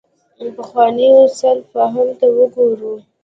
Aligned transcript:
پخوانو 0.55 1.09
سلف 1.39 1.65
فهم 1.73 2.07
ته 2.19 2.27
وګورو. 2.37 2.93